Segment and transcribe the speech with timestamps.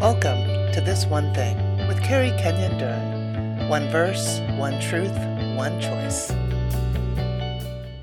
[0.00, 3.68] Welcome to This One Thing with Kerri Kenyon Dern.
[3.68, 5.14] One verse, one truth,
[5.58, 6.32] one choice.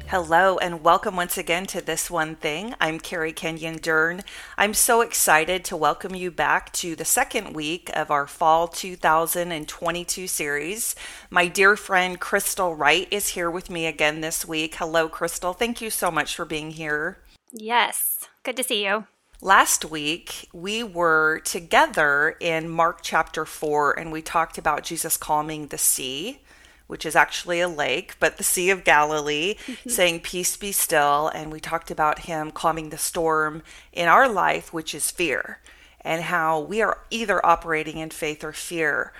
[0.05, 2.75] Hello, and welcome once again to This One Thing.
[2.79, 4.21] I'm Kerri Kenyon Dern.
[4.60, 10.27] I'm so excited to welcome you back to the second week of our Fall 2022
[10.27, 10.95] series.
[11.31, 14.75] My dear friend Crystal Wright is here with me again this week.
[14.75, 15.53] Hello, Crystal.
[15.53, 17.17] Thank you so much for being here.
[17.52, 19.07] Yes, good to see you.
[19.41, 25.67] Last week, we were together in Mark chapter 4, and we talked about Jesus calming
[25.67, 26.39] the sea,
[26.88, 29.89] which is actually a lake, but the Sea of Galilee, mm-hmm.
[29.89, 31.27] saying, Peace be still.
[31.27, 33.61] And we talked about him calming the storm
[33.94, 35.59] in our life, which is fear,
[36.02, 39.13] and how we are either operating in faith or fear.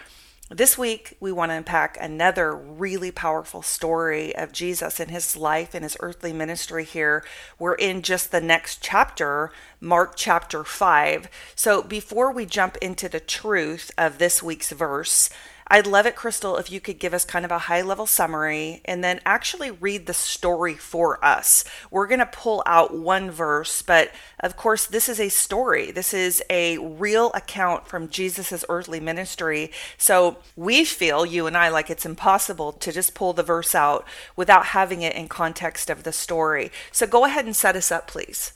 [0.50, 5.74] This week, we want to unpack another really powerful story of Jesus and his life
[5.74, 7.26] and his earthly ministry here.
[7.60, 11.28] We're in just the next chapter, Mark chapter 5.
[11.54, 15.30] So, before we jump into the truth of this week's verse,
[15.70, 18.82] I'd love it, Crystal, if you could give us kind of a high level summary
[18.86, 21.66] and then actually read the story for us.
[21.92, 25.92] We're going to pull out one verse, but of course, this is a story.
[25.92, 29.72] This is a real account from Jesus's earthly ministry.
[29.98, 34.08] So we feel, you and I, like it's impossible to just pull the verse out
[34.38, 36.72] without having it in context of the story.
[36.94, 38.54] So go ahead and set us up, please.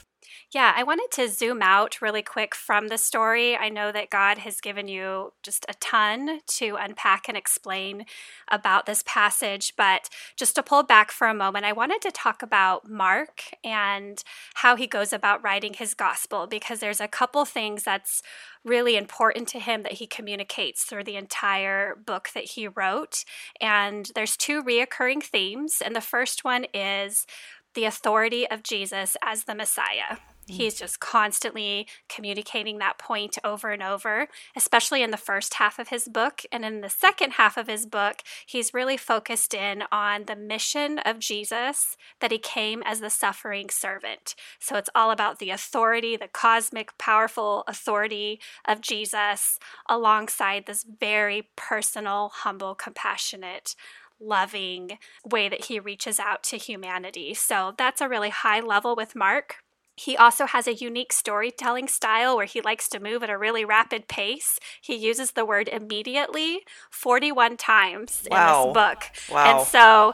[0.53, 3.55] Yeah, I wanted to zoom out really quick from the story.
[3.55, 8.05] I know that God has given you just a ton to unpack and explain
[8.49, 12.43] about this passage, but just to pull back for a moment, I wanted to talk
[12.43, 14.21] about Mark and
[14.55, 18.21] how he goes about writing his gospel because there's a couple things that's
[18.65, 23.23] really important to him that he communicates through the entire book that he wrote.
[23.61, 27.25] And there's two reoccurring themes, and the first one is
[27.73, 30.17] the authority of Jesus as the Messiah.
[30.51, 30.61] Mm-hmm.
[30.61, 35.87] He's just constantly communicating that point over and over, especially in the first half of
[35.87, 36.43] his book.
[36.51, 40.99] And in the second half of his book, he's really focused in on the mission
[40.99, 44.35] of Jesus that he came as the suffering servant.
[44.59, 51.49] So it's all about the authority, the cosmic, powerful authority of Jesus, alongside this very
[51.55, 53.75] personal, humble, compassionate,
[54.19, 57.33] loving way that he reaches out to humanity.
[57.33, 59.57] So that's a really high level with Mark.
[60.01, 63.63] He also has a unique storytelling style where he likes to move at a really
[63.63, 64.59] rapid pace.
[64.81, 68.63] He uses the word immediately 41 times wow.
[68.63, 69.03] in this book.
[69.31, 69.59] Wow.
[69.59, 70.13] And so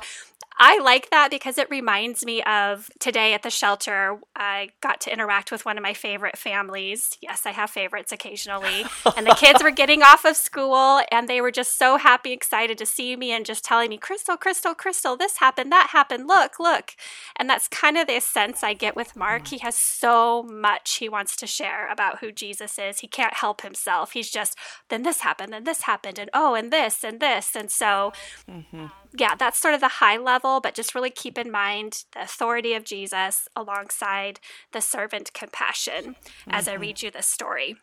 [0.60, 4.20] I like that because it reminds me of today at the shelter.
[4.36, 7.18] I got to interact with one of my favorite families.
[7.22, 8.86] Yes, I have favorites occasionally.
[9.16, 12.78] and the kids were getting off of school and they were just so happy, excited
[12.80, 16.60] to see me and just telling me, Crystal, Crystal, Crystal, this happened, that happened, look,
[16.60, 16.94] look.
[17.36, 19.44] And that's kind of the sense I get with Mark.
[19.44, 19.50] Mm.
[19.50, 23.00] He has so much he wants to share about who Jesus is.
[23.00, 24.14] He can't help himself.
[24.14, 24.58] He's just,
[24.90, 27.56] then this happened, then this happened, and oh, and this, and this.
[27.56, 28.12] And so,
[28.50, 28.88] mm-hmm
[29.20, 32.74] yeah, that's sort of the high level, but just really keep in mind the authority
[32.74, 34.40] of Jesus alongside
[34.72, 36.52] the servant compassion mm-hmm.
[36.52, 36.82] as I mm-hmm.
[36.82, 37.78] read you this story.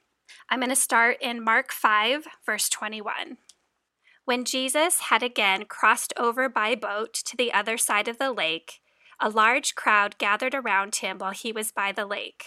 [0.49, 3.39] I'm going to start in Mark 5, verse 21.
[4.25, 8.81] When Jesus had again crossed over by boat to the other side of the lake,
[9.21, 12.47] a large crowd gathered around him while he was by the lake.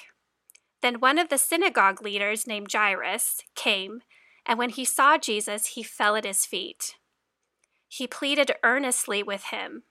[0.81, 4.01] Then one of the synagogue leaders named Jairus came,
[4.45, 6.95] and when he saw Jesus, he fell at his feet.
[7.87, 9.83] He pleaded earnestly with him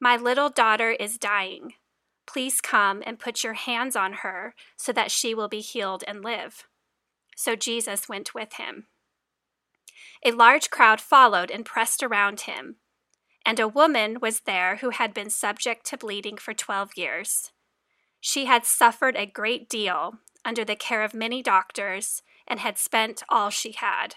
[0.00, 1.74] My little daughter is dying.
[2.26, 6.22] Please come and put your hands on her so that she will be healed and
[6.22, 6.66] live.
[7.36, 8.86] So Jesus went with him.
[10.24, 12.76] A large crowd followed and pressed around him,
[13.44, 17.52] and a woman was there who had been subject to bleeding for twelve years.
[18.20, 23.22] She had suffered a great deal under the care of many doctors and had spent
[23.28, 24.16] all she had.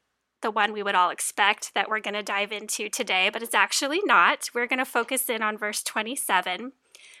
[0.41, 3.55] the one we would all expect that we're going to dive into today, but it's
[3.55, 4.49] actually not.
[4.53, 6.73] We're going to focus in on verse 27,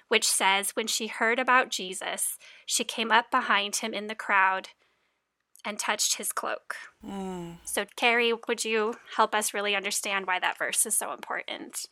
[0.07, 4.69] which says, When she heard about Jesus, she came up behind him in the crowd
[5.63, 6.75] and touched his cloak.
[7.05, 7.57] Mm.
[7.63, 11.87] So, Kerri, would you help us really understand why that verse is so important?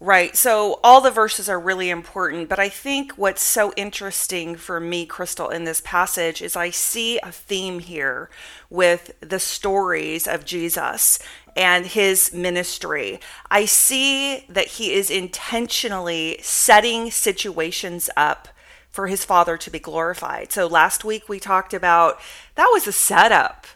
[0.00, 0.36] Right.
[0.36, 5.06] So all the verses are really important, but I think what's so interesting for me,
[5.06, 8.28] Crystal, in this passage is I see a theme here
[8.68, 11.20] with the stories of Jesus
[11.56, 13.20] and his ministry.
[13.48, 18.48] I see that he is intentionally setting situations up
[18.92, 20.52] for his father to be glorified.
[20.52, 22.20] So last week we talked about
[22.54, 23.66] that was a setup.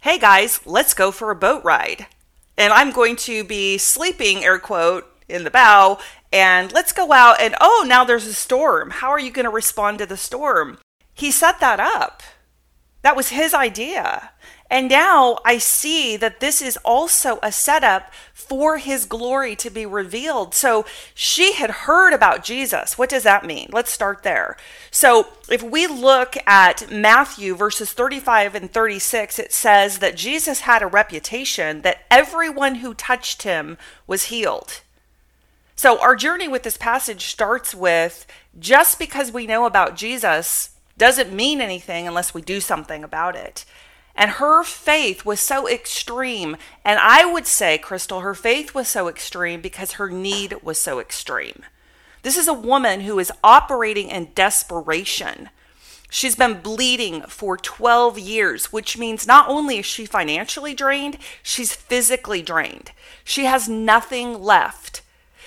[0.00, 2.06] Hey guys, let's go for a boat ride.
[2.56, 5.98] And I'm going to be sleeping, air quote, in the bow
[6.32, 8.90] and let's go out and oh, now there's a storm.
[8.90, 10.78] How are you going to respond to the storm?
[11.12, 12.22] He set that up.
[13.02, 14.30] That was his idea.
[14.70, 19.86] And now I see that this is also a setup for his glory to be
[19.86, 20.54] revealed.
[20.54, 20.84] So
[21.14, 22.98] she had heard about Jesus.
[22.98, 23.68] What does that mean?
[23.72, 24.56] Let's start there.
[24.90, 30.82] So if we look at Matthew verses 35 and 36, it says that Jesus had
[30.82, 33.76] a reputation that everyone who touched him
[34.06, 34.80] was healed.
[35.76, 38.26] So, our journey with this passage starts with
[38.58, 43.64] just because we know about Jesus doesn't mean anything unless we do something about it.
[44.16, 46.56] And her faith was so extreme.
[46.84, 51.00] And I would say, Crystal, her faith was so extreme because her need was so
[51.00, 51.64] extreme.
[52.22, 55.50] This is a woman who is operating in desperation.
[56.10, 61.74] She's been bleeding for 12 years, which means not only is she financially drained, she's
[61.74, 62.92] physically drained.
[63.24, 65.02] She has nothing left.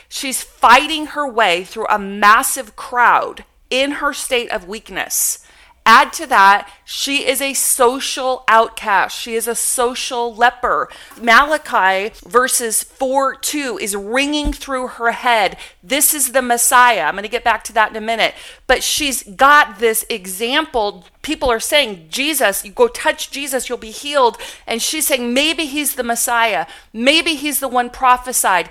[0.10, 5.47] She's fighting her way through a massive crowd in her state of weakness.
[5.88, 9.18] Add to that, she is a social outcast.
[9.18, 10.90] She is a social leper.
[11.18, 15.56] Malachi verses 4 2 is ringing through her head.
[15.82, 17.04] This is the Messiah.
[17.04, 18.34] I'm going to get back to that in a minute.
[18.68, 21.06] But she's got this example.
[21.22, 24.38] People are saying, Jesus, you go touch Jesus, you'll be healed.
[24.68, 26.68] And she's saying, maybe he's the Messiah.
[26.92, 28.68] Maybe he's the one prophesied.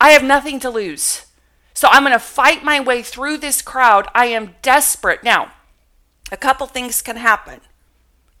[0.00, 1.26] I have nothing to lose.
[1.72, 4.08] So I'm going to fight my way through this crowd.
[4.12, 5.22] I am desperate.
[5.22, 5.52] Now,
[6.30, 7.60] a couple things can happen.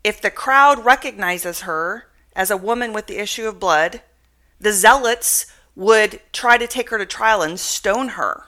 [0.04, 4.02] If the crowd recognizes her as a woman with the issue of blood,
[4.60, 8.44] the zealots would try to take her to trial and stone her.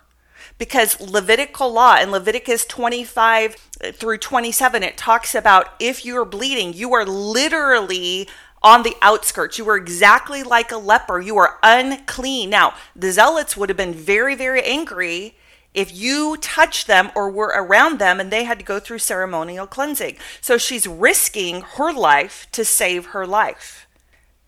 [0.58, 6.25] Because Levitical law in Leviticus 25 uh, through 27, it talks about if you are
[6.25, 8.28] bleeding, you are literally
[8.62, 9.58] on the outskirts.
[9.58, 11.20] You are exactly like a leper.
[11.20, 12.50] You are unclean.
[12.50, 15.37] Now, the zealots would have been very, very angry
[15.75, 19.67] if you touched them or were around them and they had to go through ceremonial
[19.67, 20.17] cleansing.
[20.40, 23.87] So she's risking her life to save her life.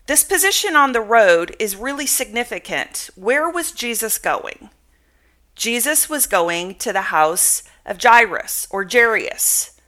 [0.07, 3.09] This position on the road is really significant.
[3.15, 4.71] Where was Jesus going?
[5.55, 9.79] Jesus was going to the house of Jairus or Jairus.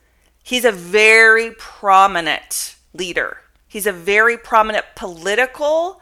[0.43, 3.39] He's a very prominent leader.
[3.67, 6.01] He's a very prominent political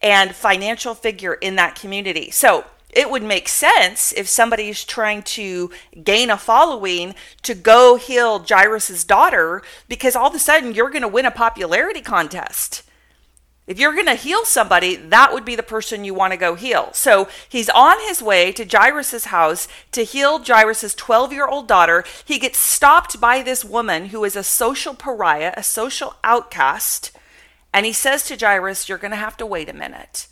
[0.00, 2.30] and financial figure in that community.
[2.30, 5.70] So it would make sense if somebody's trying to
[6.02, 11.02] gain a following to go heal Jairus's daughter because all of a sudden you're going
[11.02, 12.82] to win a popularity contest.
[13.70, 16.56] If you're going to heal somebody, that would be the person you want to go
[16.56, 16.90] heal.
[16.92, 22.04] So he's on his way to Jairus' house to heal Jairus' 12 year old daughter.
[22.24, 27.12] He gets stopped by this woman who is a social pariah, a social outcast.
[27.72, 30.26] And he says to Jairus, You're going to have to wait a minute.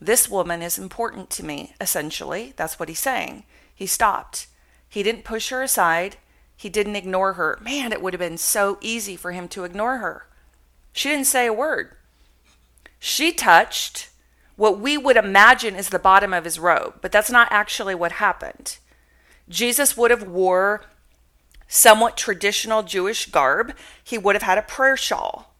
[0.00, 2.52] This woman is important to me, essentially.
[2.56, 3.44] That's what he's saying.
[3.74, 4.46] He stopped.
[4.88, 6.16] He didn't push her aside.
[6.56, 7.58] He didn't ignore her.
[7.62, 10.26] Man, it would have been so easy for him to ignore her.
[10.92, 11.90] She didn't say a word.
[12.98, 14.10] She touched
[14.56, 18.12] what we would imagine is the bottom of his robe, but that's not actually what
[18.12, 18.78] happened.
[19.48, 20.82] Jesus would have wore
[21.68, 23.72] somewhat traditional Jewish garb.
[24.02, 25.54] He would have had a prayer shawl.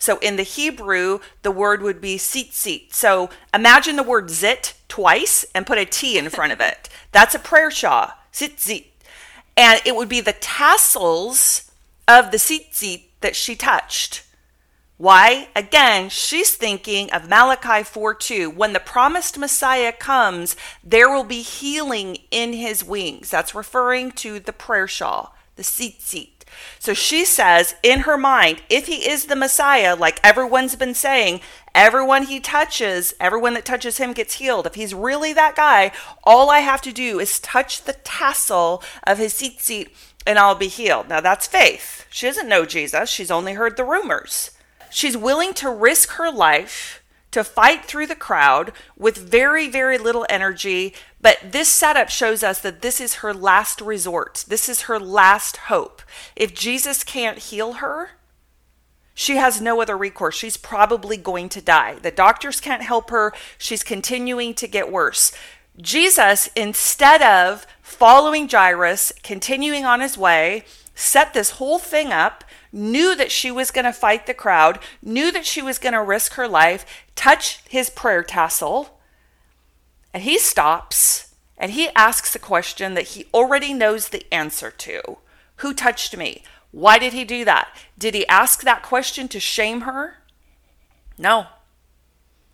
[0.00, 2.92] So in the Hebrew, the word would be tzitzit.
[2.92, 6.88] So imagine the word zit twice and put a T in front of it.
[7.12, 8.86] That's a prayer shawl, tzitzit.
[9.56, 11.70] And it would be the tassels
[12.08, 14.24] of the tzitzit that she touched.
[14.96, 15.48] Why?
[15.54, 18.50] Again, she's thinking of Malachi 4 2.
[18.50, 23.30] When the promised Messiah comes, there will be healing in his wings.
[23.30, 26.39] That's referring to the prayer shawl, the tzitzit.
[26.78, 31.40] So she says in her mind, if he is the Messiah, like everyone's been saying,
[31.74, 34.66] everyone he touches, everyone that touches him gets healed.
[34.66, 35.92] If he's really that guy,
[36.24, 39.88] all I have to do is touch the tassel of his tzitzit
[40.26, 41.08] and I'll be healed.
[41.08, 42.06] Now that's faith.
[42.10, 44.50] She doesn't know Jesus, she's only heard the rumors.
[44.90, 50.26] She's willing to risk her life to fight through the crowd with very, very little
[50.28, 50.94] energy.
[51.22, 54.44] But this setup shows us that this is her last resort.
[54.48, 56.02] This is her last hope.
[56.34, 58.10] If Jesus can't heal her,
[59.14, 60.34] she has no other recourse.
[60.34, 61.96] She's probably going to die.
[61.96, 63.34] The doctors can't help her.
[63.58, 65.32] She's continuing to get worse.
[65.78, 73.14] Jesus, instead of following Jairus, continuing on his way, set this whole thing up, knew
[73.14, 76.34] that she was going to fight the crowd, knew that she was going to risk
[76.34, 78.99] her life, touch his prayer tassel,
[80.12, 85.18] and he stops and he asks a question that he already knows the answer to
[85.56, 86.42] Who touched me?
[86.72, 87.68] Why did he do that?
[87.98, 90.18] Did he ask that question to shame her?
[91.18, 91.46] No.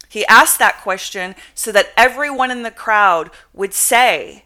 [0.08, 4.44] He asked that question so that everyone in the crowd would say,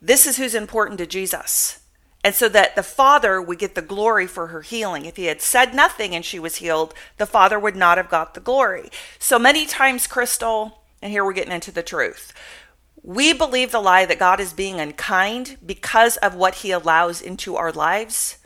[0.00, 1.80] This is who's important to Jesus.
[2.24, 5.04] And so that the Father would get the glory for her healing.
[5.04, 8.34] If he had said nothing and she was healed, the Father would not have got
[8.34, 8.90] the glory.
[9.18, 12.32] So many times, Crystal, and here we're getting into the truth.
[13.02, 17.56] We believe the lie that God is being unkind because of what he allows into
[17.56, 18.38] our lives.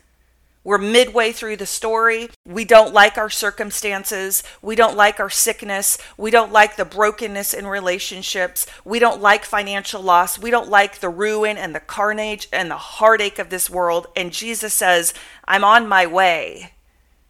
[0.63, 2.29] We're midway through the story.
[2.45, 4.43] We don't like our circumstances.
[4.61, 5.97] We don't like our sickness.
[6.17, 8.65] We don't like the brokenness in relationships.
[8.85, 10.39] We don't like financial loss.
[10.39, 14.07] We don't like the ruin and the carnage and the heartache of this world.
[14.15, 15.13] And Jesus says,
[15.45, 16.71] I'm on my way.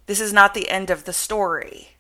[0.06, 1.93] This is not the end of the story.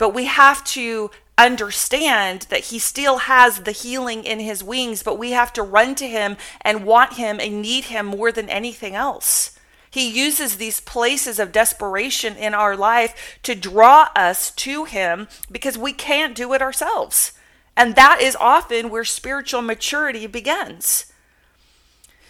[0.00, 5.18] But we have to understand that he still has the healing in his wings, but
[5.18, 8.94] we have to run to him and want him and need him more than anything
[8.94, 9.58] else.
[9.90, 15.76] He uses these places of desperation in our life to draw us to Him because
[15.76, 17.32] we can't do it ourselves.
[17.76, 21.12] And that is often where spiritual maturity begins.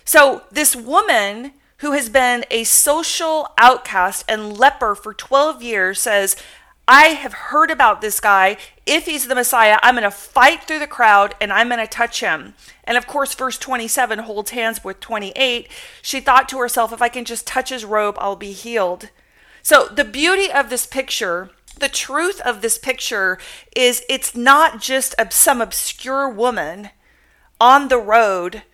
[0.06, 6.36] So, this woman who has been a social outcast and leper for 12 years says,
[6.92, 8.56] I have heard about this guy.
[8.84, 11.86] If he's the Messiah, I'm going to fight through the crowd and I'm going to
[11.86, 12.54] touch him.
[12.82, 15.68] And of course, verse 27 holds hands with 28.
[16.02, 19.10] She thought to herself, if I can just touch his robe, I'll be healed.
[19.62, 23.38] So, the beauty of this picture, the truth of this picture
[23.76, 26.90] is it's not just some obscure woman
[27.60, 28.64] on the road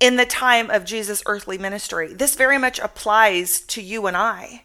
[0.00, 2.14] in the time of Jesus' earthly ministry.
[2.14, 4.62] This very much applies to you and I.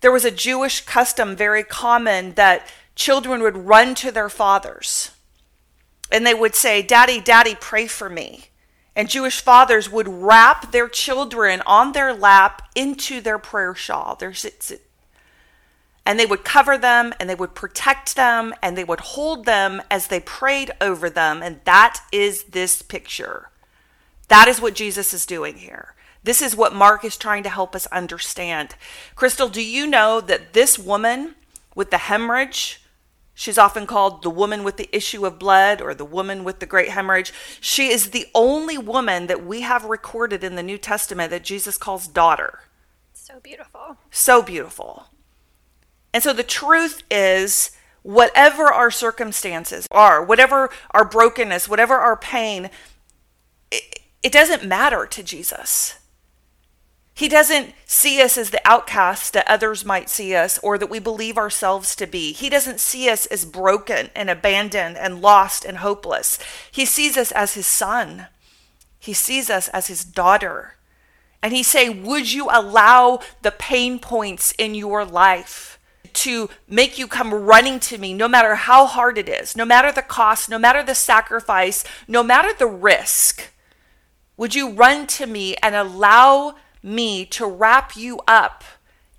[0.00, 5.12] There was a Jewish custom very common that children would run to their fathers
[6.10, 8.46] and they would say, Daddy, Daddy, pray for me.
[8.96, 14.32] And Jewish fathers would wrap their children on their lap into their prayer shawl, their
[14.32, 14.80] tzitzit.
[16.04, 19.82] And they would cover them and they would protect them and they would hold them
[19.90, 21.42] as they prayed over them.
[21.42, 23.50] And that is this picture.
[24.28, 25.94] That is what Jesus is doing here.
[26.22, 28.74] This is what Mark is trying to help us understand.
[29.14, 31.34] Crystal, do you know that this woman
[31.74, 32.82] with the hemorrhage,
[33.34, 36.66] she's often called the woman with the issue of blood or the woman with the
[36.66, 41.30] great hemorrhage, she is the only woman that we have recorded in the New Testament
[41.30, 42.60] that Jesus calls daughter.
[43.14, 43.96] So beautiful.
[44.10, 45.06] So beautiful.
[46.12, 47.70] And so the truth is,
[48.02, 52.70] whatever our circumstances are, whatever our brokenness, whatever our pain,
[53.70, 55.96] it, it doesn't matter to Jesus.
[57.18, 61.00] He doesn't see us as the outcasts that others might see us or that we
[61.00, 62.32] believe ourselves to be.
[62.32, 66.38] He doesn't see us as broken and abandoned and lost and hopeless.
[66.70, 68.28] He sees us as his son.
[69.00, 70.76] He sees us as his daughter.
[71.42, 75.80] And he say, Would you allow the pain points in your life
[76.12, 79.90] to make you come running to me, no matter how hard it is, no matter
[79.90, 83.50] the cost, no matter the sacrifice, no matter the risk?
[84.36, 86.54] Would you run to me and allow
[86.88, 88.64] me to wrap you up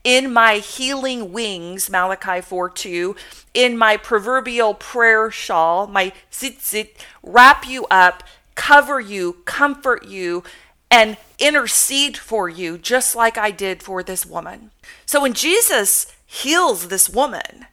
[0.03, 3.15] in my healing wings, Malachi 4 2,
[3.53, 6.89] in my proverbial prayer shawl, my tzitzit,
[7.21, 8.23] wrap you up,
[8.55, 10.43] cover you, comfort you,
[10.89, 14.71] and intercede for you, just like I did for this woman.
[15.05, 17.67] So when Jesus heals this woman,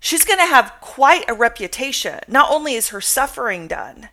[0.00, 2.20] she's going to have quite a reputation.
[2.28, 4.08] Not only is her suffering done,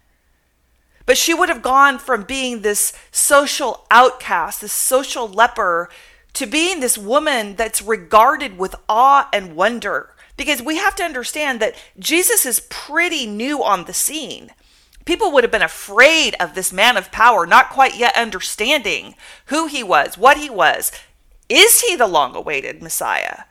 [1.06, 5.90] but she would have gone from being this social outcast, this social leper,
[6.34, 10.14] to being this woman that's regarded with awe and wonder.
[10.38, 14.52] Because we have to understand that Jesus is pretty new on the scene.
[15.06, 19.16] People would have been afraid of this man of power, not quite yet understanding
[19.48, 20.92] who he was, what he was.
[21.50, 23.44] Is he the long awaited Messiah?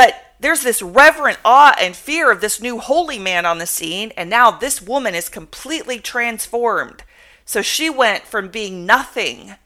[0.00, 4.12] But there's this reverent awe and fear of this new holy man on the scene,
[4.16, 7.02] and now this woman is completely transformed.
[7.44, 9.56] So she went from being nothing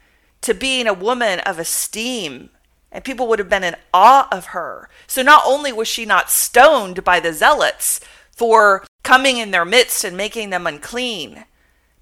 [0.41, 2.51] to being a woman of esteem,
[2.91, 4.89] and people would have been in awe of her.
[5.07, 8.01] So not only was she not stoned by the zealots
[8.33, 11.45] for coming in their midst and making them unclean,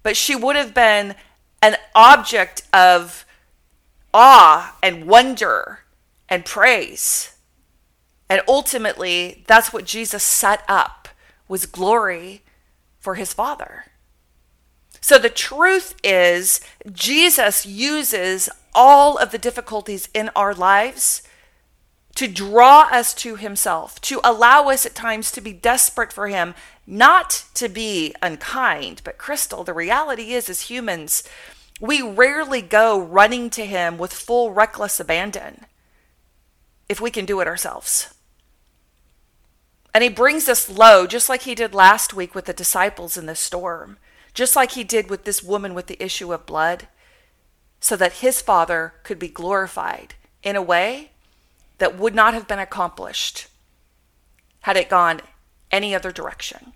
[0.01, 1.13] but she would have been
[1.61, 3.27] an object of
[4.11, 5.81] awe and wonder
[6.27, 7.32] and praise.
[8.29, 11.07] And ultimately, that's what Jesus set up
[11.47, 12.41] was glory
[12.99, 13.85] for his Father.
[15.01, 16.61] So the truth is,
[16.91, 21.23] Jesus uses all of the difficulties in our lives
[22.15, 26.53] to draw us to himself, to allow us at times to be desperate for him,
[26.87, 29.01] not to be unkind.
[29.03, 31.23] But Crystal, the reality is, as humans,
[31.81, 35.65] we rarely go running to him with full reckless abandon
[36.93, 38.13] if we can do it ourselves.
[39.93, 43.25] And he brings us low, just like he did last week with the disciples in
[43.25, 43.97] the storm
[44.33, 46.87] just like he did with this woman with the issue of blood,
[47.79, 51.11] so that his Father could be glorified in a way
[51.77, 53.47] that would not have been accomplished
[54.61, 55.21] had it gone
[55.71, 56.73] any other direction.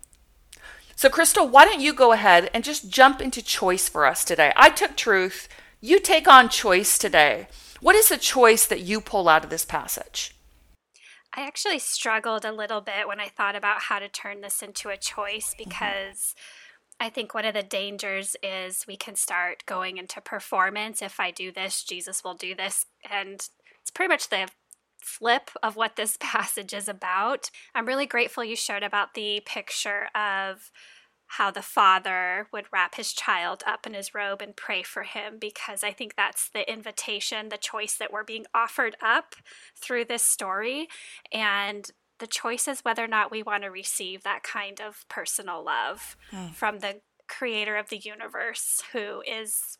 [0.95, 4.51] So, Crystal, why don't you go ahead and just jump into choice for us today?
[4.55, 5.47] I took truth.
[5.79, 7.47] You take on choice today.
[7.81, 10.35] What is the choice that you pull out of this passage?
[11.35, 14.89] I actually struggled a little bit when I thought about how to turn this into
[14.89, 15.69] a choice mm-hmm.
[15.69, 16.17] because.
[16.35, 16.63] Mm-hmm
[16.99, 21.01] I think one of the dangers is we can start going into performance.
[21.01, 22.85] If I do this, Jesus will do this.
[23.09, 23.35] And
[23.81, 24.47] it's pretty much the
[24.97, 27.51] flip of what this passage is about.
[27.75, 30.71] I'm really grateful you shared about the picture of
[31.31, 35.37] how the father would wrap his child up in his robe and pray for him
[35.39, 39.35] because I think that's the invitation, the choice that we're being offered up
[39.75, 40.87] through this story.
[41.31, 45.63] And the choice is whether or not we want to receive that kind of personal
[45.63, 46.53] love mm.
[46.53, 49.77] from the creator of the universe who is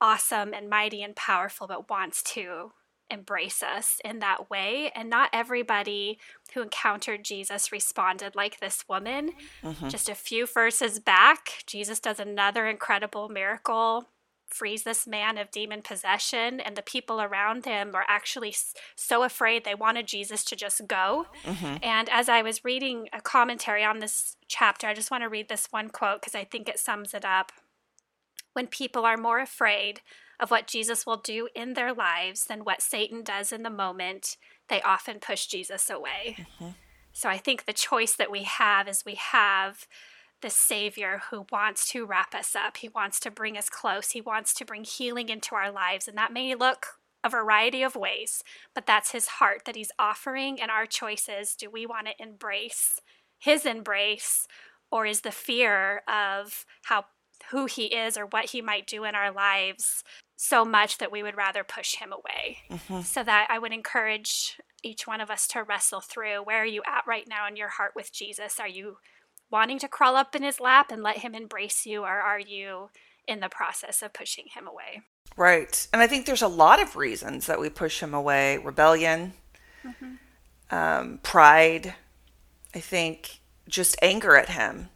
[0.00, 2.72] awesome and mighty and powerful but wants to
[3.10, 6.18] embrace us in that way and not everybody
[6.54, 9.88] who encountered Jesus responded like this woman mm-hmm.
[9.88, 14.08] just a few verses back Jesus does another incredible miracle
[14.54, 18.54] frees this man of demon possession, and the people around him are actually
[18.94, 21.26] so afraid they wanted Jesus to just go.
[21.44, 21.76] Mm-hmm.
[21.82, 25.48] And as I was reading a commentary on this chapter, I just want to read
[25.48, 27.50] this one quote because I think it sums it up.
[28.52, 30.00] When people are more afraid
[30.40, 34.36] of what Jesus will do in their lives than what Satan does in the moment,
[34.68, 36.36] they often push Jesus away.
[36.38, 36.70] Mm-hmm.
[37.12, 39.86] So I think the choice that we have is we have
[40.42, 42.78] the Savior who wants to wrap us up.
[42.78, 44.10] He wants to bring us close.
[44.10, 46.08] He wants to bring healing into our lives.
[46.08, 46.86] And that may look
[47.22, 48.42] a variety of ways,
[48.74, 50.60] but that's His heart that He's offering.
[50.60, 53.00] And our choices do we want to embrace
[53.38, 54.46] His embrace,
[54.90, 57.06] or is the fear of how
[57.50, 60.02] who he is or what he might do in our lives
[60.36, 62.58] so much that we would rather push him away.
[62.70, 63.02] Mm-hmm.
[63.02, 66.82] So that I would encourage each one of us to wrestle through where are you
[66.86, 68.60] at right now in your heart with Jesus?
[68.60, 68.98] Are you
[69.50, 72.90] wanting to crawl up in his lap and let him embrace you, or are you
[73.26, 75.02] in the process of pushing him away?
[75.36, 75.86] Right.
[75.92, 79.32] And I think there's a lot of reasons that we push him away rebellion,
[79.84, 80.76] mm-hmm.
[80.76, 81.94] um, pride,
[82.74, 84.90] I think just anger at him.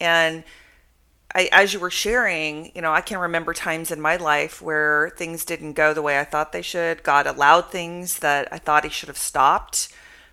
[0.00, 0.44] And
[1.34, 5.10] I, as you were sharing, you know, I can remember times in my life where
[5.16, 7.02] things didn't go the way I thought they should.
[7.02, 9.88] God allowed things that I thought He should have stopped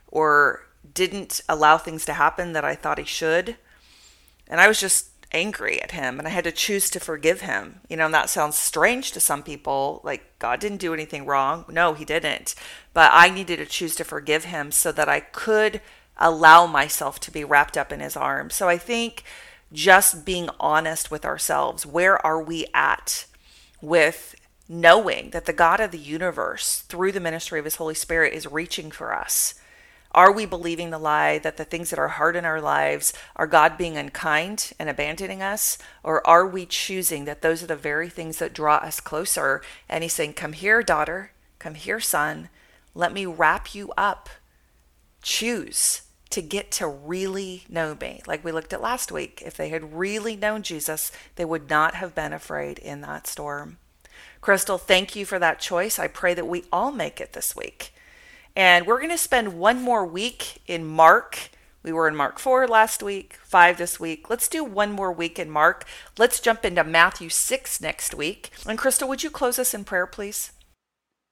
[0.08, 3.58] or didn't allow things to happen that I thought He should.
[4.48, 7.82] And I was just angry at him and I had to choose to forgive him.
[7.90, 11.66] You know, and that sounds strange to some people, like God didn't do anything wrong.
[11.70, 12.56] No, he didn't.
[12.94, 15.82] But I needed to choose to forgive him so that I could
[16.18, 18.56] allow myself to be wrapped up in his arms.
[18.56, 19.24] So I think
[19.76, 23.26] just being honest with ourselves, where are we at
[23.82, 24.36] with
[24.68, 28.48] knowing that the God of the universe, through the ministry of his Holy Spirit, is
[28.48, 29.54] reaching for us?
[30.12, 33.48] Are we believing the lie that the things that are hard in our lives are
[33.48, 35.78] God being unkind and abandoning us?
[36.04, 39.62] Or are we choosing that those are the very things that draw us closer?
[39.90, 41.32] And He's saying, Come here, daughter.
[41.60, 42.48] Come here, son.
[42.94, 44.30] Let me wrap you up.
[45.22, 46.05] Choose
[46.36, 48.22] to get to really know me.
[48.28, 49.42] Like we looked at last week.
[49.46, 53.78] If they had really known Jesus, they would not have been afraid in that storm.
[54.42, 55.98] Crystal, thank you for that choice.
[55.98, 57.94] I pray that we all make it this week.
[58.54, 61.50] And we're going to spend one more week in Mark.
[61.84, 64.30] We were in Mark 4 last week, 5 this week.
[64.30, 65.86] Let's do one more week in Mark.
[66.18, 68.50] Let's jump into Matthew 6 next week.
[68.68, 70.52] And Crystal, would you close us in prayer, please?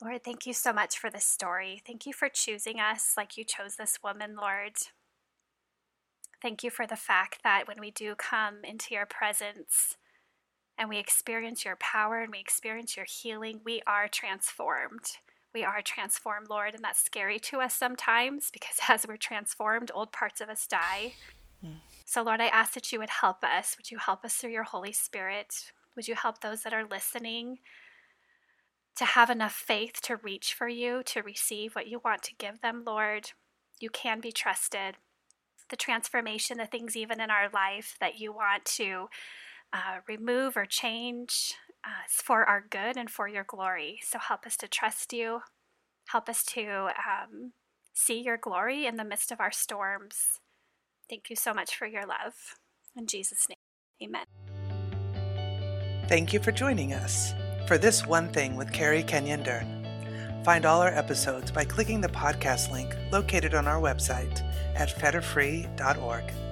[0.03, 1.81] Lord, thank you so much for this story.
[1.85, 4.73] Thank you for choosing us like you chose this woman, Lord.
[6.41, 9.95] Thank you for the fact that when we do come into your presence,
[10.77, 15.17] and we experience your power and we experience your healing, we are transformed.
[15.53, 20.11] We are transformed, Lord, and that's scary to us sometimes because as we're transformed, old
[20.11, 21.13] parts of us die.
[21.63, 21.75] Mm.
[22.05, 23.77] So, Lord, I ask that you would help us.
[23.77, 25.71] Would you help us through your Holy Spirit?
[25.95, 27.59] Would you help those that are listening
[28.95, 32.61] to have enough faith to reach for you, to receive what you want to give
[32.61, 33.31] them, Lord?
[33.79, 34.95] You can be trusted.
[35.69, 39.07] The transformation, the things even in our life that you want to
[39.71, 43.99] uh, remove or change uh, for our good and for your glory.
[44.03, 45.41] So help us to trust you.
[46.09, 47.53] Help us to um,
[47.93, 50.39] see your glory in the midst of our storms.
[51.09, 52.55] Thank you so much for your love.
[52.95, 54.25] In Jesus' name, amen.
[56.07, 57.33] Thank you for joining us
[57.67, 59.85] for This One Thing with Kerri Kenyon Dern.
[60.43, 64.41] Find all our episodes by clicking the podcast link located on our website
[64.75, 66.42] at fetterfree.org.